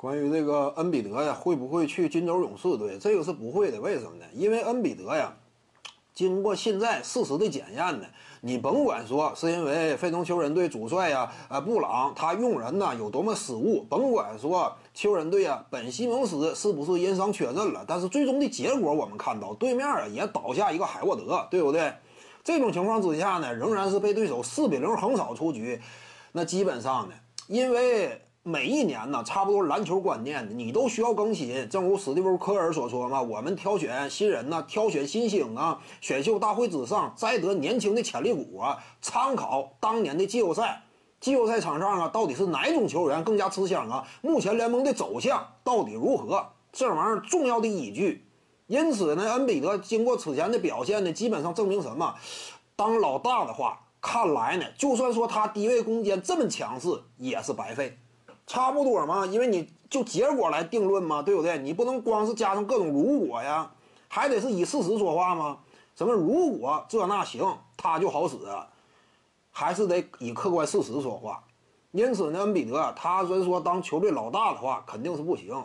[0.00, 2.96] 关于这个恩比德呀，会不会去金州勇士队？
[2.98, 3.78] 这个是不会的。
[3.78, 4.24] 为什么呢？
[4.32, 5.36] 因为恩比德呀，
[6.14, 8.06] 经过现在事实的检验呢，
[8.40, 21.92] 你甭管说是因为费城球人队主帅呀，呃，布朗他用人呢有多么失误，甭管说球人队啊，本西蒙斯是不是因伤缺阵了，但是最终的结果我们看到，对面啊也倒下一个海沃德，对不对？
[22.42, 25.78] 这种情况之下呢，仍然是被对手四比零横扫出局。
[26.32, 27.14] 那基本上呢，
[27.48, 28.22] 因为。
[28.42, 31.68] 每一年呢，差不多篮球观念你都需要更新。
[31.68, 40.82] 正如史蒂夫·科尔所说嘛，我们挑选新人呢，挑选新星啊，选秀大会之上摘得年轻的潜力股啊，参考当年的季后赛，
[41.20, 44.08] 季后赛场上啊，到底是哪种球员更加吃香啊？
[44.22, 46.42] 目前联盟的走向到底如何？
[46.72, 48.26] 这玩意儿重要的依据。
[48.68, 52.14] 因此呢，恩比德经过此前的表现呢，基本上证明什么？
[52.74, 56.88] 当老大的话，看来呢，就算说他低位攻坚这么强势，
[57.18, 57.98] 也是白费。
[58.50, 61.56] 差不多嘛，因为你就结果来定论嘛，对不对？
[61.58, 63.70] 你不能光是加上各种如果呀，
[64.08, 65.58] 还得是以事实说话吗？
[65.94, 68.36] 什么如果这那行，他就好使，
[69.52, 71.44] 还是得以客观事实说话。
[71.92, 75.64] 因此呢，恩比德他虽说当球队老大的话肯定是不行，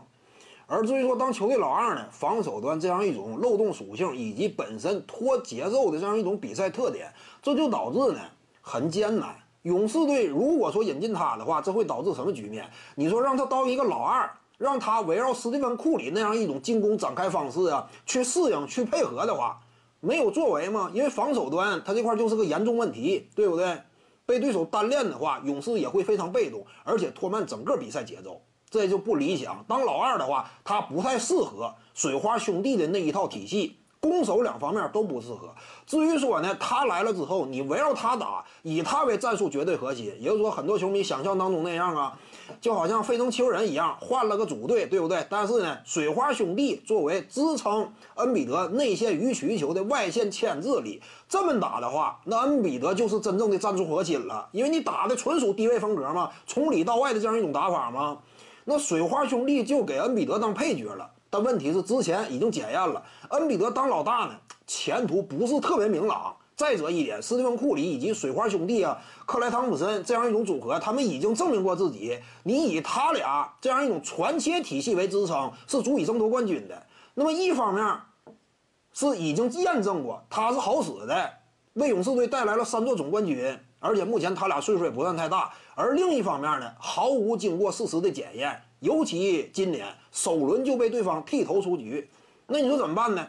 [0.68, 8.20] 而至于说当球队老二呢，防守端这样一种漏洞属性以及本身拖节奏的这样一种比赛特点，这就导致呢
[8.62, 9.36] 很艰难。
[9.66, 12.70] 勇士队如果说引进他的话，这会导致什么局面？
[12.94, 19.60] 你说让他当一个老二，让他围绕斯蒂芬库里那样一种进攻展开方式啊，去适应、去配合的话，
[20.02, 20.92] 没有作为吗？
[20.94, 23.82] 因为防守端他这块就是个严重问题，对不对？
[24.28, 29.66] 被对手单练的话，勇士也会非常被动，而且拖慢整个比赛节奏，这就不理想。
[29.68, 33.80] 当老二的话，他不太适合水花兄弟的那一套体系。
[34.10, 35.50] 攻守两方面都不适合。
[35.88, 42.18] 至于说呢，他来了之后，你围绕他打，以他为战术绝对核心，也就是说，很多球迷想象当中那样啊，
[42.62, 45.26] 就好像费城球人一样，换了个组队，对不对？
[45.30, 58.18] 但是呢，水花兄弟作为支撑恩比德内线予取予求的外线牵制力，这么打的话，那恩比德就是真正的战术核心了，因为你打的纯属低位风格嘛，从里到外的这样一种打法嘛，
[58.64, 61.12] 那水花兄弟就给恩比德当配角了。
[61.36, 64.36] 但问题是，之前已经检验了，恩比德当老大呢，
[64.66, 66.34] 前途不是特别明朗。
[66.56, 72.18] 再者一点，斯蒂芬库里以及水花兄弟啊，克莱汤普森这样一种组合，他们已经证明过自己。
[72.44, 76.84] 你以他俩这样一种传切体系为支撑，是足以争夺冠军的。
[77.16, 78.00] 那么一方面，
[78.94, 81.30] 是已经验证过他是好使的，
[81.74, 85.52] 为勇士队带来了三座总冠军，而且目前他俩岁数也不算太大。
[85.76, 88.58] 而另一方面呢，毫无经过事实的检验。
[88.80, 92.10] 尤其今年首轮就被对方剃头出局，
[92.48, 93.28] 那你说怎么办呢？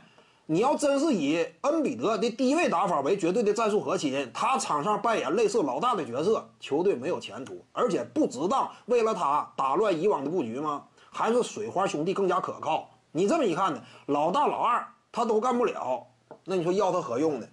[0.48, 10.84] 你要真是以恩比德的低位打法为绝对的战术核心，他场上扮演类似老大的角色，球队没有前途，而且不值当为了他打乱以往的布局吗？
[11.10, 12.88] 还是水花兄弟更加可靠？
[13.10, 16.06] 你这么一看呢，老大老二他都干不了，
[16.44, 17.46] 那你说要他何用呢？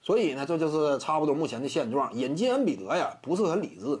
[0.00, 2.12] 所以呢，这就是差不多目前的现状。
[2.14, 4.00] 引进恩比德呀，不是很理智。